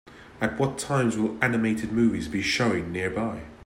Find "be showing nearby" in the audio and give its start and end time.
2.27-3.43